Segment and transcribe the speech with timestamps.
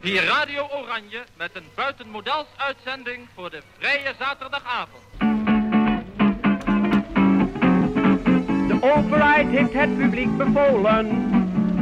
[0.00, 5.02] Hier Radio Oranje met een buitenmodels uitzending voor de vrije zaterdagavond.
[8.68, 11.06] De overheid heeft het publiek bevolen.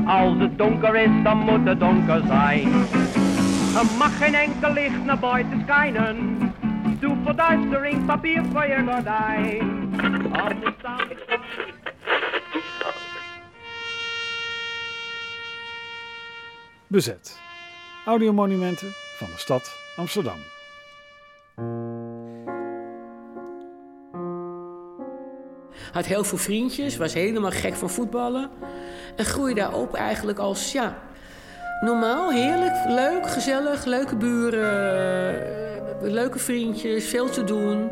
[0.06, 2.72] Als het donker is, dan moet het donker zijn.
[3.74, 6.38] Er mag geen enkel licht naar buiten schijnen.
[7.00, 9.94] Doe verduistering, papier voor je gordijn.
[10.32, 11.00] Anders dan...
[16.86, 17.45] Bezet.
[18.06, 20.38] Audiomonumenten van de stad Amsterdam.
[25.92, 28.50] Had heel veel vriendjes, was helemaal gek van voetballen.
[29.16, 30.98] En groeide daar op eigenlijk als, ja,
[31.80, 35.40] normaal, heerlijk, leuk, gezellig, leuke buren,
[36.00, 37.90] eh, leuke vriendjes, veel te doen.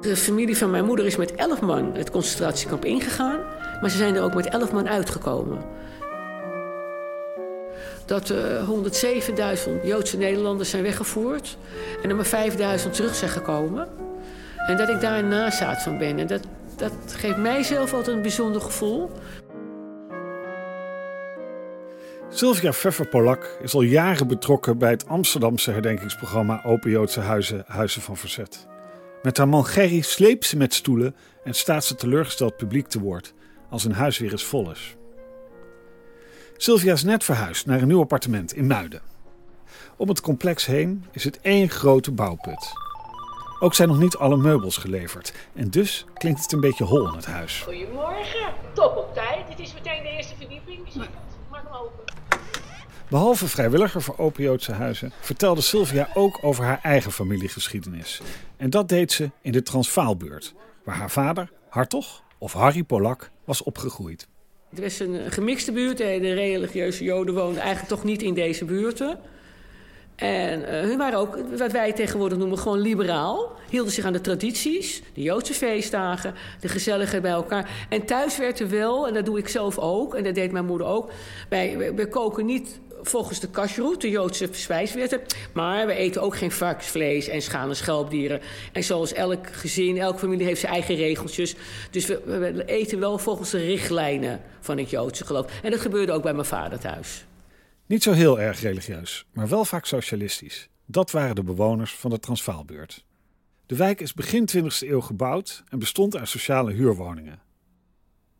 [0.00, 3.40] De familie van mijn moeder is met elf man het concentratiekamp ingegaan,
[3.80, 5.58] maar ze zijn er ook met elf man uitgekomen.
[8.08, 11.56] Dat er 107.000 Joodse Nederlanders zijn weggevoerd
[12.02, 13.88] en er maar 5.000 terug zijn gekomen.
[14.66, 16.18] En dat ik daar een nazaat van ben.
[16.18, 16.42] En dat,
[16.76, 19.10] dat geeft mijzelf altijd een bijzonder gevoel.
[22.28, 28.16] Sylvia Pfeffer-Polak is al jaren betrokken bij het Amsterdamse herdenkingsprogramma Open Joodse Huizen, Huizen van
[28.16, 28.66] Verzet.
[29.22, 33.34] Met haar man Gerry sleept ze met stoelen en staat ze teleurgesteld publiek te woord
[33.70, 34.97] als hun huis weer eens vol is.
[36.60, 39.00] Sylvia is net verhuisd naar een nieuw appartement in Muiden.
[39.96, 42.72] Om het complex heen is het één grote bouwput.
[43.60, 47.14] Ook zijn nog niet alle meubels geleverd en dus klinkt het een beetje hol in
[47.14, 47.60] het huis.
[47.60, 48.52] Goedemorgen.
[48.72, 49.48] Top op tijd.
[49.48, 50.84] Dit is meteen de eerste verdieping.
[50.84, 50.94] Dus
[51.50, 52.04] maak hem open.
[53.08, 58.20] Behalve vrijwilliger voor Open Joodse Huizen vertelde Sylvia ook over haar eigen familiegeschiedenis.
[58.56, 63.62] En dat deed ze in de Transvaalbuurt, waar haar vader, Hartog of Harry Polak, was
[63.62, 64.28] opgegroeid.
[64.70, 65.98] Het was een gemixte buurt.
[65.98, 69.18] De religieuze Joden woonden eigenlijk toch niet in deze buurten.
[70.16, 73.52] En uh, hun waren ook, wat wij tegenwoordig noemen, gewoon liberaal.
[73.70, 77.86] Hielden zich aan de tradities, de Joodse feestdagen, de gezelligheid bij elkaar.
[77.88, 80.64] En thuis werd er wel, en dat doe ik zelf ook, en dat deed mijn
[80.64, 81.10] moeder ook.
[81.48, 85.20] Wij, wij koken niet volgens de kashrut, de Joodse spijswetten.
[85.52, 88.40] Maar we eten ook geen varkensvlees en schalen schelpdieren.
[88.72, 91.54] En zoals elk gezin, elke familie heeft zijn eigen regeltjes.
[91.90, 95.60] Dus we, we eten wel volgens de richtlijnen van het Joodse geloof.
[95.62, 97.26] En dat gebeurde ook bij mijn vader thuis.
[97.86, 100.68] Niet zo heel erg religieus, maar wel vaak socialistisch.
[100.86, 103.04] Dat waren de bewoners van de Transvaalbuurt.
[103.66, 107.40] De wijk is begin 20e eeuw gebouwd en bestond uit sociale huurwoningen.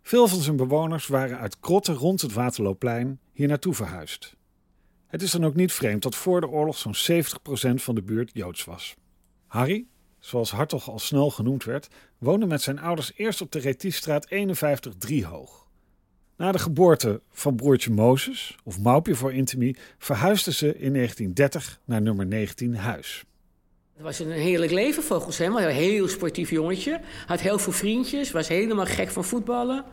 [0.02, 4.36] Veel van zijn bewoners waren uit krotten rond het Waterloopplein hier naartoe verhuisd.
[5.08, 8.30] Het is dan ook niet vreemd dat voor de oorlog zo'n 70% van de buurt
[8.32, 8.94] Joods was.
[9.46, 9.86] Harry,
[10.18, 11.88] zoals Hartog al snel genoemd werd,
[12.18, 15.66] woonde met zijn ouders eerst op de Retiefstraat 51 Driehoog.
[16.36, 22.02] Na de geboorte van broertje Mozes, of Maupje voor Intimie, verhuisden ze in 1930 naar
[22.02, 23.24] nummer 19 Huis.
[23.94, 25.56] Het was een heerlijk leven volgens hem.
[25.56, 27.00] Een heel sportief jongetje.
[27.26, 28.30] Had heel veel vriendjes.
[28.30, 29.84] Was helemaal gek van voetballen.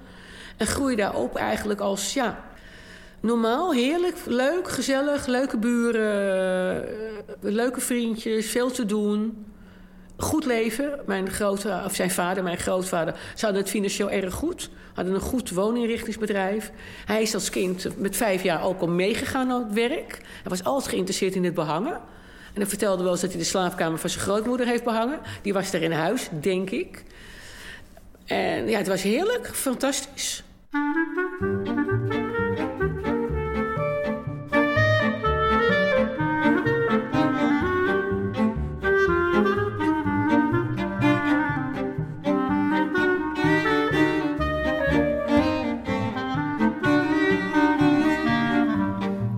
[0.57, 2.54] En groeide daar op eigenlijk als, ja,
[3.25, 6.85] normaal, heerlijk, leuk, gezellig, leuke buren,
[7.41, 9.45] leuke vriendjes, veel te doen.
[10.17, 10.99] Goed leven.
[11.05, 14.69] Mijn grote, of zijn vader, mijn grootvader, ze hadden het financieel erg goed.
[14.93, 16.71] Hadden een goed wooninrichtingsbedrijf.
[17.05, 20.11] Hij is als kind met vijf jaar ook al meegegaan naar het werk.
[20.21, 21.93] Hij was altijd geïnteresseerd in het behangen.
[22.53, 25.19] En hij vertelde wel eens dat hij de slaapkamer van zijn grootmoeder heeft behangen.
[25.41, 27.03] Die was er in huis, denk ik.
[28.25, 30.43] En ja, het was heerlijk, fantastisch.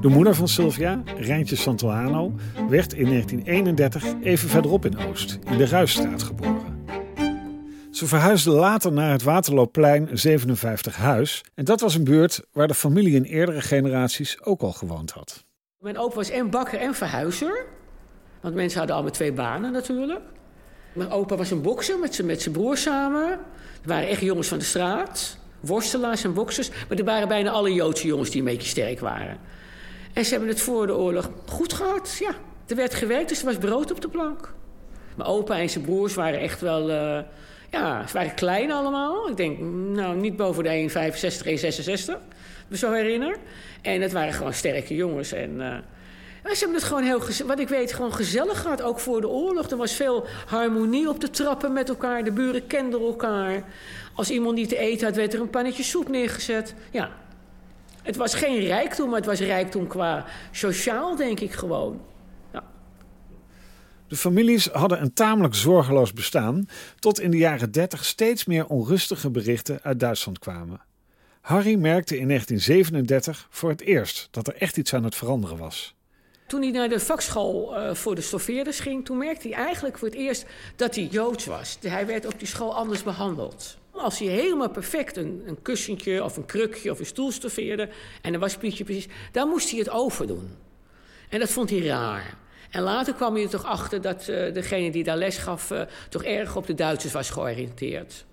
[0.07, 2.34] De moeder van Sylvia, Rijntje Santoano,
[2.69, 6.85] werd in 1931 even verderop in Oost, in de Ruisstraat geboren.
[7.91, 11.44] Ze verhuisde later naar het Waterloopplein 57 Huis.
[11.56, 15.45] En dat was een buurt waar de familie in eerdere generaties ook al gewoond had.
[15.80, 17.65] Mijn opa was en bakker en verhuizer.
[18.42, 20.21] Want mensen hadden allemaal twee banen natuurlijk.
[20.94, 23.30] Mijn opa was een bokser met zijn, met zijn broer samen.
[23.81, 25.38] Er waren echt jongens van de straat.
[25.60, 26.69] Worstelaars en boksers.
[26.89, 29.38] Maar er waren bijna alle Joodse jongens die een beetje sterk waren.
[30.18, 32.18] En ze hebben het voor de oorlog goed gehad.
[32.19, 32.31] Ja,
[32.68, 34.54] er werd gewerkt, dus er was brood op de plank.
[35.16, 36.90] Mijn opa en zijn broers waren echt wel...
[36.90, 37.19] Uh,
[37.72, 39.30] ja, ze waren klein allemaal.
[39.30, 39.60] Ik denk,
[39.94, 42.22] nou, niet boven de 1,65, 1,66.
[42.68, 43.38] Me zo herinner.
[43.81, 45.31] En het waren gewoon sterke jongens.
[45.31, 45.75] En uh,
[46.44, 48.81] ze hebben het gewoon heel, wat ik weet, gewoon gezellig gehad.
[48.81, 49.70] Ook voor de oorlog.
[49.70, 52.24] Er was veel harmonie op de trappen met elkaar.
[52.24, 53.63] De buren kenden elkaar.
[54.13, 56.74] Als iemand niet te eten had, werd er een pannetje soep neergezet.
[56.92, 57.12] Ja,
[58.07, 62.01] Het was geen rijkdom, maar het was rijkdom qua sociaal, denk ik gewoon.
[62.54, 62.63] Ja.
[64.07, 66.68] De families hadden een tamelijk zorgeloos bestaan,
[67.00, 70.81] tot in de jaren 30 steeds meer onrustige berichten uit Duitsland kwamen.
[71.42, 75.95] Harry merkte in 1937 voor het eerst dat er echt iets aan het veranderen was.
[76.48, 80.08] Toen hij naar de vakschool uh, voor de stoffeerders ging, toen merkte hij eigenlijk voor
[80.08, 80.46] het eerst
[80.76, 81.78] dat hij Joods was.
[81.82, 83.78] Hij werd op die school anders behandeld.
[83.92, 87.90] Als hij helemaal perfect een, kussentje of een krukje of een stoel stoffeerde
[88.22, 90.56] en een waspietje precies, dan moest hij het overdoen.
[91.30, 92.38] En dat vond hij raar.
[92.70, 95.82] En later kwam hij er toch achter dat uh, degene die daar les gaf uh,
[96.10, 98.26] toch erg op de Duitsers was georiënteerd.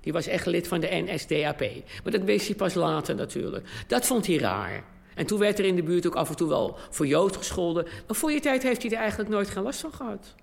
[0.00, 1.60] Die was echt lid van de NSDAP.
[2.02, 3.66] Maar dat wist hij pas later natuurlijk.
[3.86, 4.84] Dat vond hij raar.
[5.14, 7.84] En toen werd er in de buurt ook af en toe wel voor Jood gescholden.
[8.06, 10.34] Maar voor je tijd heeft hij er eigenlijk nooit geen last van gehad.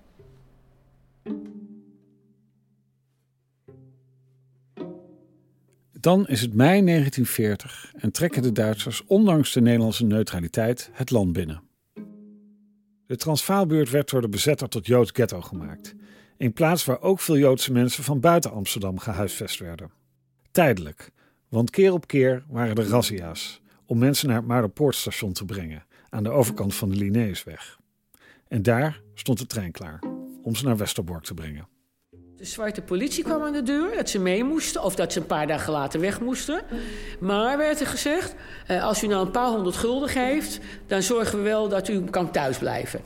[6.00, 11.32] Dan is het mei 1940 en trekken de Duitsers, ondanks de Nederlandse neutraliteit, het land
[11.32, 11.62] binnen.
[13.06, 15.94] De Transvaalbuurt werd door de bezetter tot Joods ghetto gemaakt.
[16.38, 19.90] Een plaats waar ook veel Joodse mensen van buiten Amsterdam gehuisvest werden.
[20.50, 21.10] Tijdelijk,
[21.48, 23.61] want keer op keer waren er razzia's
[23.92, 27.78] om mensen naar het Maarderpoortstation te brengen, aan de overkant van de Linnaeusweg.
[28.48, 30.02] En daar stond de trein klaar
[30.42, 31.68] om ze naar Westerbork te brengen.
[32.36, 35.26] De zwarte politie kwam aan de deur, dat ze mee moesten of dat ze een
[35.26, 36.62] paar dagen later weg moesten.
[37.20, 38.34] Maar werd er gezegd,
[38.66, 42.04] eh, als u nou een paar honderd gulden geeft, dan zorgen we wel dat u
[42.04, 43.00] kan thuisblijven.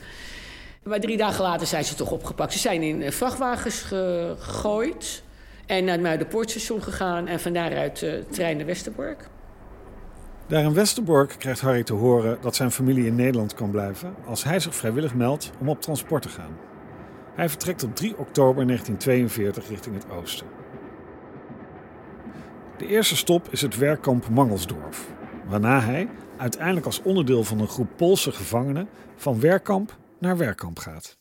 [0.82, 2.52] Maar drie dagen later zijn ze toch opgepakt.
[2.52, 5.22] Ze zijn in vrachtwagens gegooid
[5.66, 9.28] en naar het Muiderpoortstation gegaan en van daaruit uh, trein naar Westerbork.
[10.48, 14.44] Daar in Westerbork krijgt Harry te horen dat zijn familie in Nederland kan blijven als
[14.44, 16.58] hij zich vrijwillig meldt om op transport te gaan.
[17.34, 20.46] Hij vertrekt op 3 oktober 1942 richting het oosten.
[22.78, 25.08] De eerste stop is het werkkamp Mangelsdorf,
[25.46, 31.18] waarna hij, uiteindelijk als onderdeel van een groep Poolse gevangenen, van werkkamp naar werkkamp gaat.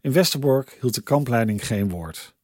[0.00, 2.34] In Westerbork hield de kampleiding geen woord.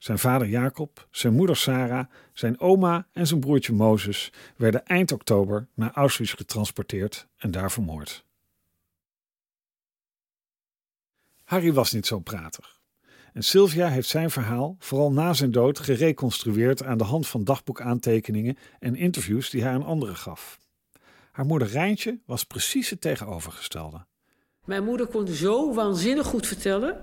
[0.00, 5.68] Zijn vader Jacob, zijn moeder Sarah, zijn oma en zijn broertje Mozes werden eind oktober
[5.74, 8.24] naar Auschwitz getransporteerd en daar vermoord.
[11.44, 12.80] Harry was niet zo pratig.
[13.32, 18.58] En Sylvia heeft zijn verhaal, vooral na zijn dood, gereconstrueerd aan de hand van dagboekaantekeningen
[18.78, 20.58] en interviews die hij aan anderen gaf.
[21.30, 24.06] Haar moeder Rijntje was precies het tegenovergestelde.
[24.64, 27.00] Mijn moeder kon zo waanzinnig goed vertellen.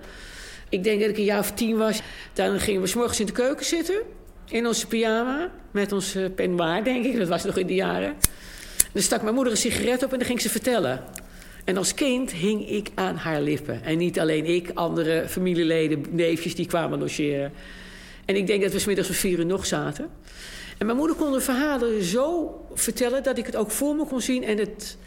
[0.69, 2.01] Ik denk dat ik een jaar of tien was.
[2.33, 4.01] Dan gingen we s morgens in de keuken zitten.
[4.49, 5.51] In onze pyjama.
[5.71, 7.17] Met ons penwaar, denk ik.
[7.17, 8.15] Dat was nog in die jaren.
[8.93, 11.03] Dan stak mijn moeder een sigaret op en dan ging ze vertellen.
[11.65, 13.83] En als kind hing ik aan haar lippen.
[13.83, 17.51] En niet alleen ik, andere familieleden, neefjes, die kwamen logeren.
[18.25, 20.09] En ik denk dat we smiddags om vier uur nog zaten.
[20.77, 24.21] En mijn moeder kon de verhalen zo vertellen dat ik het ook voor me kon
[24.21, 24.43] zien.
[24.43, 24.97] En het,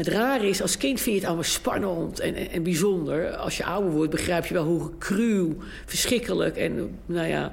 [0.00, 3.36] het rare is, als kind vind je het allemaal spannend en, en, bijzonder.
[3.36, 5.56] Als je ouder wordt, begrijp je wel hoe cruw,
[5.86, 7.52] verschrikkelijk en, nou ja,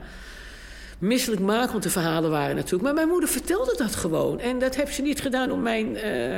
[0.99, 2.83] de verhalen waren natuurlijk.
[2.83, 4.39] Maar mijn moeder vertelde dat gewoon.
[4.39, 6.38] En dat heeft ze niet gedaan om mijn uh,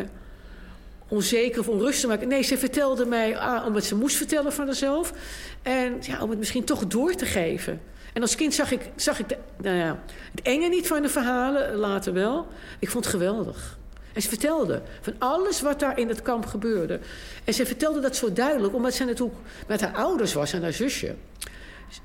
[1.08, 2.28] onzeker of onrustig te maken.
[2.28, 5.14] Nee, ze vertelde mij ah, omdat ze moest vertellen van haarzelf.
[5.62, 7.82] En ja, om het misschien toch door te geven.
[8.14, 9.26] En als kind zag ik, zag ik
[9.62, 12.48] nou ja, het enge niet van de verhalen, later wel.
[12.80, 13.79] Ik vond het geweldig.
[14.14, 17.00] En ze vertelde van alles wat daar in het kamp gebeurde.
[17.44, 19.38] En ze vertelde dat zo duidelijk, omdat ze natuurlijk
[19.68, 21.16] met haar ouders was en haar zusje.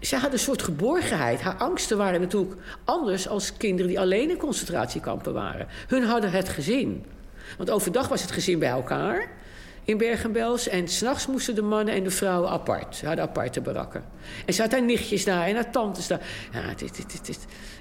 [0.01, 1.41] Ze had een soort geborgenheid.
[1.41, 5.67] Haar angsten waren natuurlijk anders als kinderen die alleen in concentratiekampen waren.
[5.87, 7.05] Hun hadden het gezin.
[7.57, 9.31] Want overdag was het gezin bij elkaar
[9.85, 10.69] in Bergen-Bels.
[10.69, 12.97] En s'nachts moesten de mannen en de vrouwen apart.
[12.97, 14.05] Ze hadden aparte barakken.
[14.47, 16.21] En ze had haar nichtjes daar en haar tantes daar.
[16.53, 16.81] Ja, het,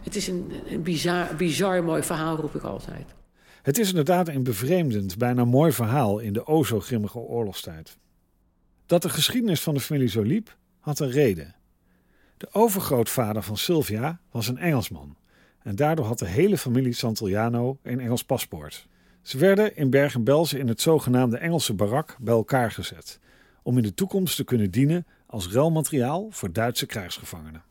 [0.03, 3.05] het, is een, een bizar, bizar mooi verhaal, roep ik altijd.
[3.63, 7.97] Het is inderdaad een bevreemdend, bijna mooi verhaal in de o zo grimmige oorlogstijd.
[8.85, 11.55] Dat de geschiedenis van de familie zo liep, had een reden.
[12.37, 15.15] De overgrootvader van Sylvia was een Engelsman.
[15.61, 18.87] En daardoor had de hele familie Santillano een Engels paspoort.
[19.21, 23.19] Ze werden in Bergen-Belsen in het zogenaamde Engelse barak bij elkaar gezet,
[23.61, 27.63] om in de toekomst te kunnen dienen als ruilmateriaal voor Duitse krijgsgevangenen.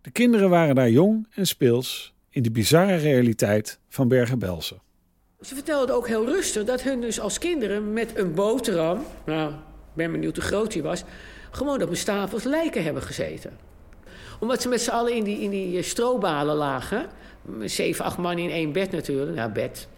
[0.00, 4.80] De kinderen waren daar jong en speels in de bizarre realiteit van Bergen-Belsen.
[5.42, 9.56] Ze vertelden ook heel rustig dat hun dus als kinderen met een boterham, nou, ik
[9.92, 11.02] ben benieuwd hoe groot die was,
[11.50, 13.58] gewoon op een stapels lijken hebben gezeten.
[14.40, 17.06] Omdat ze met z'n allen in die, in die strobalen lagen,
[17.64, 19.88] zeven, acht man in één bed natuurlijk, nou bed,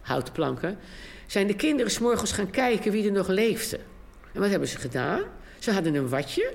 [0.00, 0.78] houten planken,
[1.26, 3.78] zijn de kinderen s'morgens gaan kijken wie er nog leefde.
[4.32, 5.22] En wat hebben ze gedaan?
[5.58, 6.52] Ze hadden een watje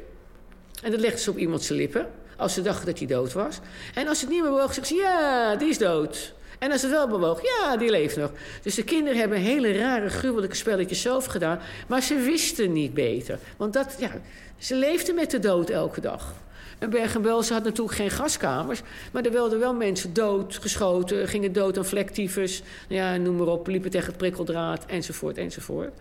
[0.84, 3.60] en dat legden ze op iemands lippen als ze dachten dat hij dood was.
[3.94, 6.34] En als het niet meer woog, zeggen ze: Ja, die is dood.
[6.62, 8.32] En als het wel bewoog, ja, die leeft nog.
[8.62, 11.60] Dus de kinderen hebben hele rare, gruwelijke spelletjes zelf gedaan.
[11.88, 13.40] Maar ze wisten niet beter.
[13.58, 14.12] Want dat, ja,
[14.58, 16.34] ze leefden met de dood elke dag.
[16.80, 18.82] En Bergen-Belsen had natuurlijk geen gaskamers.
[19.12, 22.64] Maar er werden wel mensen doodgeschoten, gingen dood aan vlektyfus.
[22.88, 25.94] Ja, noem maar op, liepen tegen het prikkeldraad, enzovoort, enzovoort.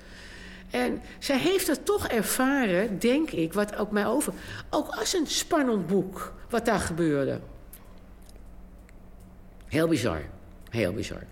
[0.71, 4.33] En zij heeft dat toch ervaren, denk ik, wat ook mij over.
[4.71, 7.41] Ook als een spannend boek, wat daar gebeurde.
[9.67, 10.23] Heel bizar.
[10.71, 11.23] Heel bizar.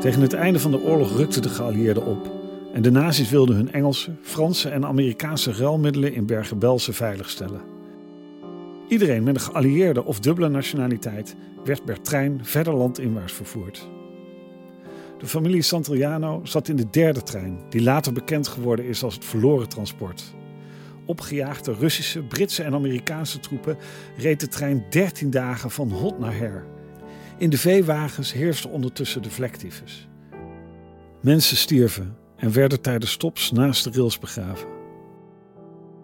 [0.00, 2.30] Tegen het einde van de oorlog rukten de geallieerden op
[2.72, 7.79] en de nazi's wilden hun Engelse, Franse en Amerikaanse ruilmiddelen in Bergen-Belsen veiligstellen.
[8.90, 13.88] Iedereen met een geallieerde of dubbele nationaliteit werd per trein verder landinwaarts vervoerd.
[15.18, 19.24] De familie Santillano zat in de derde trein, die later bekend geworden is als het
[19.24, 20.34] verloren transport.
[21.06, 23.76] Opgejaagde Russische, Britse en Amerikaanse troepen
[24.16, 26.64] reed de trein 13 dagen van hot naar her.
[27.38, 30.08] In de veewagens heerste ondertussen de vlektyfus.
[31.20, 34.79] Mensen stierven en werden tijdens stops naast de rails begraven.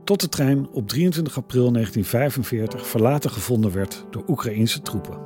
[0.07, 5.19] Tot de trein op 23 april 1945 verlaten gevonden werd door Oekraïense troepen.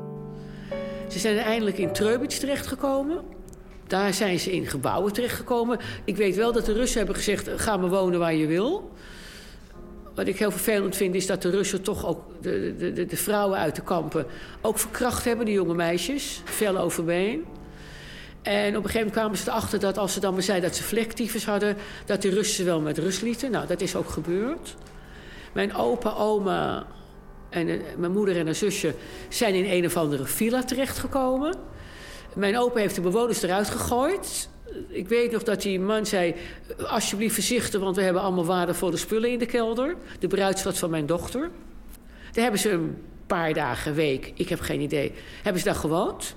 [1.09, 3.21] Ze zijn eindelijk in Treubitz terechtgekomen.
[3.87, 5.79] Daar zijn ze in gebouwen terechtgekomen.
[6.05, 8.91] Ik weet wel dat de Russen hebben gezegd: ga maar wonen waar je wil.
[10.15, 13.59] Wat ik heel vervelend vind is dat de Russen toch ook de, de, de, vrouwen
[13.59, 14.27] uit de kampen
[14.61, 17.45] ook verkracht hebben, die jonge meisjes, vel overbeen.
[18.43, 20.79] En op een gegeven moment kwamen ze erachter dat als ze dan maar zeiden dat
[20.79, 23.51] ze vlektyfus hadden, dat de Russen wel met rust lieten.
[23.51, 24.77] Nou, dat is ook gebeurd.
[25.53, 26.87] Mijn opa, oma
[27.51, 28.95] en eh, mijn moeder en haar zusje
[29.29, 31.55] zijn in een of andere villa terechtgekomen.
[32.35, 34.49] Mijn opa heeft de bewoners eruit gegooid.
[34.89, 36.35] Ik weet nog dat die man zei:
[36.87, 39.97] Alsjeblieft voorzichtig, want we hebben allemaal waardevolle spullen in de kelder.
[40.19, 41.51] De bruidschat van mijn dochter.
[42.33, 46.37] Daar hebben ze een paar dagen, week, ik heb geen idee, hebben ze daar gewoond.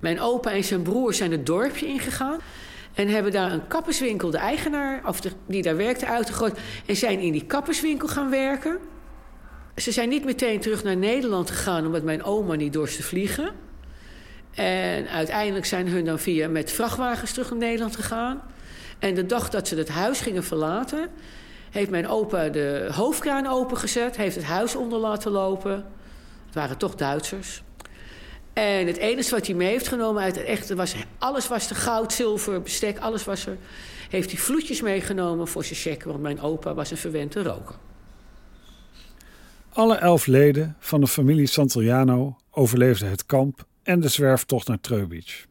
[0.00, 2.40] Mijn opa en zijn broer zijn het dorpje ingegaan.
[2.94, 6.58] En hebben daar een kapperswinkel, de eigenaar, of die daar werkte, uitgegooid.
[6.86, 8.78] En zijn in die kapperswinkel gaan werken.
[9.76, 13.50] Ze zijn niet meteen terug naar Nederland gegaan omdat mijn oma niet dorst te vliegen.
[14.54, 18.42] En uiteindelijk zijn hun dan via met vrachtwagens terug naar Nederland gegaan.
[18.98, 21.08] En de dag dat ze het huis gingen verlaten,
[21.70, 25.84] heeft mijn opa de hoofdkraan opengezet, heeft het huis onder laten lopen.
[26.46, 27.62] Het waren toch Duitsers.
[28.56, 30.94] En het enige wat hij mee heeft genomen uit het echte was...
[31.18, 33.56] alles was er, goud, zilver, bestek, alles was er.
[34.08, 36.08] Heeft hij vloetjes meegenomen voor zijn cheque...
[36.08, 37.74] want mijn opa was een verwente roker.
[39.72, 43.66] Alle elf leden van de familie Santillano overleefden het kamp...
[43.82, 45.44] en de zwerftocht naar Treubitsch.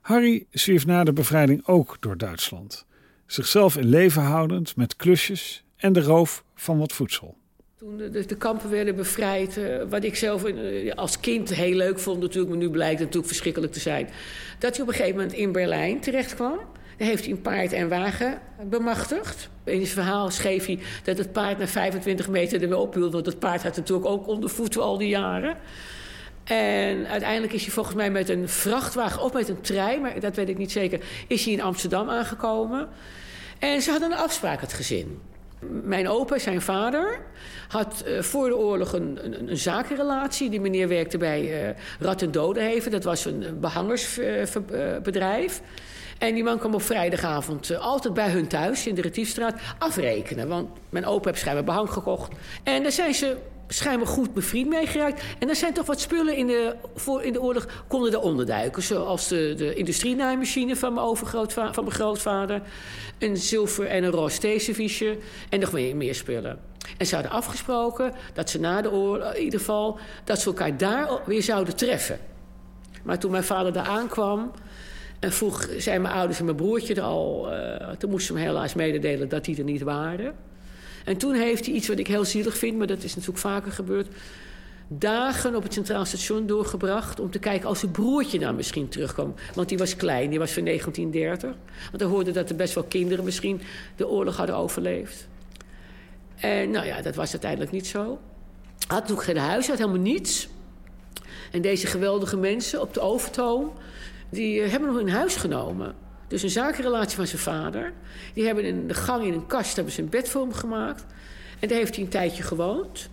[0.00, 2.86] Harry zwierf na de bevrijding ook door Duitsland.
[3.26, 7.36] Zichzelf in leven houdend met klusjes en de roof van wat voedsel.
[8.26, 12.48] De, kampen werden bevrijd, uh, wat ik zelf uh, als kind heel leuk vond natuurlijk...
[12.48, 14.08] maar nu blijkt natuurlijk verschrikkelijk te zijn...
[14.58, 16.58] dat hij op een gegeven moment in Berlijn terecht kwam.
[16.96, 19.48] Daar heeft hij een paard en wagen bemachtigd.
[19.64, 23.12] In zijn verhaal schreef hij dat het paard na 25 meter er weer ophield...
[23.12, 25.56] want het paard had natuurlijk ook onder voeten al die jaren...
[26.44, 30.36] En uiteindelijk is hij volgens mij met een vrachtwagen of met een trein, maar dat
[30.36, 32.88] weet ik niet zeker, is hij in Amsterdam aangekomen.
[33.58, 35.20] En ze hadden een afspraak, het gezin.
[35.82, 37.20] Mijn opa, zijn vader,
[37.68, 40.50] had uh, voor de oorlog een, zakenrelatie.
[40.50, 41.68] Die meneer werkte bij uh,
[41.98, 42.90] Rad en Dodenheven.
[42.90, 45.60] Dat was een behangersbedrijf.
[46.18, 50.48] En die man kwam op vrijdagavond altijd bij hun thuis in de Retiefstraat afrekenen.
[50.48, 52.32] Want mijn opa heeft schijnbaar behang gekocht.
[52.62, 53.36] En daar zijn ze
[53.68, 55.22] schijnbaar goed bevriend mee geraakt.
[55.38, 58.82] En er zijn toch wat spullen in de, voor, in de oorlog konden er onderduiken.
[58.82, 62.62] Zoals de, de industrienaaimachine van mijn, overgrootvader, van mijn grootvader.
[63.18, 65.16] Een zilver en een roze theeserviesje.
[65.48, 66.58] En nog meer, meer spullen.
[66.98, 69.98] En ze hadden afgesproken dat ze na de oorlog, in ieder geval...
[70.24, 72.18] dat ze elkaar daar weer zouden treffen.
[73.02, 74.52] Maar toen mijn vader daar aankwam...
[75.20, 77.52] En vroeg, zijn mijn ouders en mijn broertje er al...
[77.52, 80.34] Uh, toen moesten ze hem helaas mededelen dat die er niet waren...
[81.04, 83.72] En toen heeft hij iets wat ik heel zielig vind, maar dat is natuurlijk vaker
[83.72, 84.06] gebeurd.
[84.88, 89.34] Dagen op het Centraal Station doorgebracht om te kijken als zijn broertje nou misschien terugkwam.
[89.54, 91.50] Want die was klein, die was van 1930.
[91.90, 93.60] Want hij hoorde dat er best wel kinderen misschien
[93.96, 95.28] de oorlog hadden overleefd.
[96.36, 98.18] En nou ja, dat was uiteindelijk niet zo.
[98.86, 100.48] Had natuurlijk geen huis, had helemaal niets.
[101.52, 103.72] En deze geweldige mensen op de Overtoom,
[104.28, 105.94] die hebben nog een huis genomen.
[106.28, 107.92] Dus een zakenrelatie van zijn vader.
[108.34, 111.04] Die hebben in de gang in een kast hebben ze een bed voor hem gemaakt.
[111.60, 113.08] En daar heeft hij een tijdje gewoond.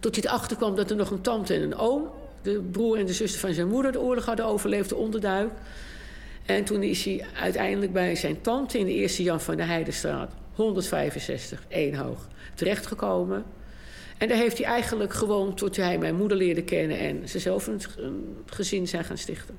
[0.00, 2.10] Tot hij erachter kwam dat er nog een tante en een oom...
[2.42, 5.50] de broer en de zuster van zijn moeder de oorlog hadden overleefd, de onderduik.
[6.46, 10.32] En toen is hij uiteindelijk bij zijn tante in de eerste Jan van der Heidenstraat...
[10.54, 13.44] 165, één hoog, terechtgekomen.
[14.18, 16.98] En daar heeft hij eigenlijk gewoond tot hij mijn moeder leerde kennen...
[16.98, 17.80] en ze zelf een
[18.46, 19.58] gezin zijn gaan stichten.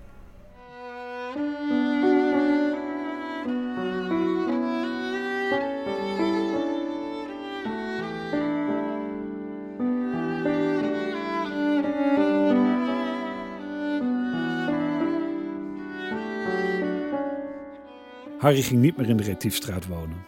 [18.49, 20.25] Harry ging niet meer in de Retiefstraat wonen.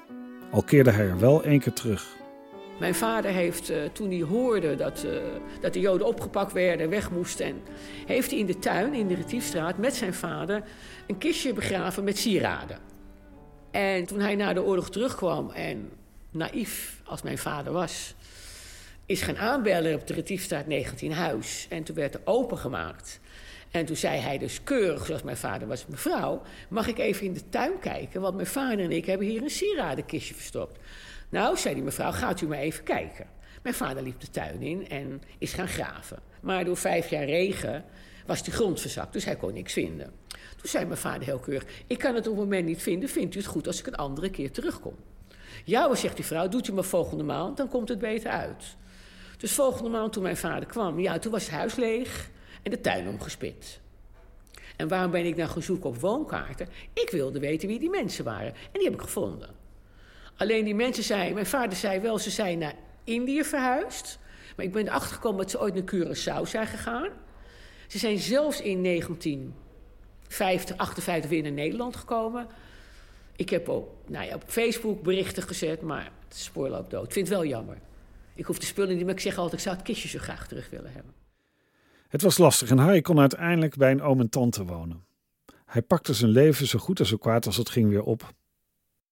[0.51, 2.15] Al keerde hij er wel één keer terug.
[2.79, 5.11] Mijn vader heeft, uh, toen hij hoorde dat, uh,
[5.61, 7.61] dat de Joden opgepakt werden, weg moesten...
[8.05, 10.63] heeft hij in de tuin, in de Retiefstraat, met zijn vader...
[11.07, 12.77] een kistje begraven met sieraden.
[13.71, 15.89] En toen hij na de oorlog terugkwam en
[16.31, 18.15] naïef als mijn vader was...
[19.05, 21.67] is gaan aanbellen op de Retiefstraat 19 Huis.
[21.69, 23.19] En toen werd er opengemaakt.
[23.71, 27.33] En toen zei hij dus keurig, zoals mijn vader was, mevrouw, mag ik even in
[27.33, 28.21] de tuin kijken?
[28.21, 30.79] Want mijn vader en ik hebben hier een sieradenkistje verstopt.
[31.29, 33.27] Nou, zei die mevrouw, gaat u maar even kijken.
[33.63, 36.19] Mijn vader liep de tuin in en is gaan graven.
[36.41, 37.85] Maar door vijf jaar regen
[38.25, 40.13] was die grond verzakt, dus hij kon niks vinden.
[40.27, 43.35] Toen zei mijn vader heel keurig, ik kan het op het moment niet vinden, vindt
[43.35, 44.95] u het goed als ik een andere keer terugkom?
[45.65, 48.75] Ja, zegt die vrouw, doet u maar volgende maand, dan komt het beter uit.
[49.37, 52.29] Dus volgende maand toen mijn vader kwam, ja, toen was het huis leeg
[52.63, 53.79] en de tuin omgespit.
[54.75, 56.67] En waarom ben ik dan gaan zoeken op woonkaarten?
[56.93, 58.53] Ik wilde weten wie die mensen waren.
[58.53, 59.49] En die heb ik gevonden.
[60.37, 64.19] Alleen die mensen zeiden, mijn vader zei wel, ze zijn naar Indië verhuisd.
[64.55, 67.09] Maar ik ben erachter gekomen dat ze ooit naar Curaçao zijn gegaan.
[67.87, 72.47] Ze zijn zelfs in 1950, 58 weer naar Nederland gekomen.
[73.35, 77.05] Ik heb op, nou ja, op Facebook berichten gezet, maar het spoor loopt dood.
[77.05, 77.77] Ik vind het wel jammer.
[78.35, 80.47] Ik hoef de spullen niet, maar ik zeg altijd, ik zou het kistje zo graag
[80.47, 81.20] terug willen hebben.
[82.11, 85.03] Het was lastig en Harry kon uiteindelijk bij een oom en tante wonen.
[85.65, 88.33] Hij pakte zijn leven zo goed en zo kwaad als het ging weer op.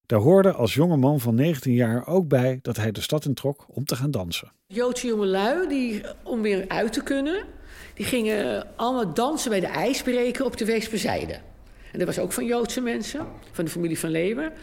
[0.05, 3.65] Daar hoorde als jonge man van 19 jaar ook bij dat hij de stad introk
[3.67, 4.51] om te gaan dansen.
[4.67, 7.45] Joodse jongelui, die, om weer uit te kunnen,
[7.93, 11.39] die gingen allemaal dansen bij de ijsbreker op de Weesperzijde.
[11.91, 14.53] En dat was ook van Joodse mensen, van de familie van Leeuwen.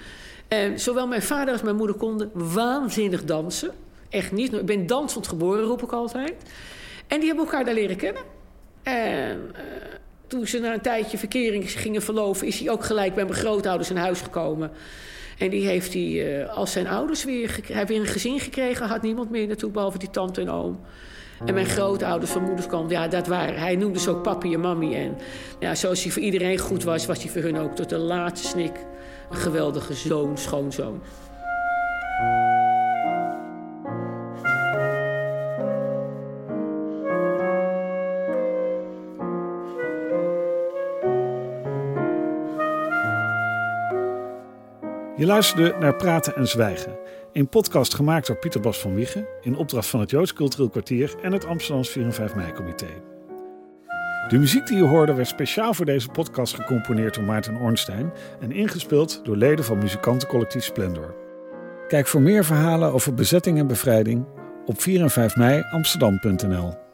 [0.49, 3.71] En zowel mijn vader als mijn moeder konden waanzinnig dansen.
[4.09, 4.53] Echt niet.
[4.53, 6.35] Ik ben dansend geboren, roep ik altijd.
[7.07, 8.23] En die hebben elkaar daar leren kennen.
[8.83, 9.61] En uh,
[10.27, 12.47] toen ze na een tijdje verkering gingen verloven...
[12.47, 14.71] is hij ook gelijk bij mijn grootouders in huis gekomen.
[15.39, 17.59] En die heeft hij uh, als zijn ouders weer...
[17.73, 19.71] Hij weer een gezin gekregen, had niemand meer naartoe...
[19.71, 20.81] behalve die tante en oom.
[21.45, 23.59] En mijn grootouders van moederskant, ja, dat waren...
[23.59, 24.95] Hij noemde ze ook papi en mami.
[24.95, 25.17] En
[25.61, 27.07] ja, zoals hij voor iedereen goed was...
[27.07, 28.77] was hij voor hun ook tot de laatste snik...
[29.31, 31.03] een geweldige zoon, schoonzoon.
[45.27, 46.99] Luisterde naar Praten en Zwijgen,
[47.33, 51.15] een podcast gemaakt door Pieter Bas van Wiegen in opdracht van het Joods Cultureel Kwartier
[51.23, 52.87] en het Amsterdams 4 en 5 mei-comité.
[54.29, 58.53] De muziek die je hoorde werd speciaal voor deze podcast gecomponeerd door Maarten Ornstein en
[58.53, 61.15] ingespeeld door leden van muzikantencollectief Splendor.
[61.89, 64.27] Kijk voor meer verhalen over bezetting en bevrijding
[64.67, 66.86] op 4 en 5 mei Amsterdam.nl.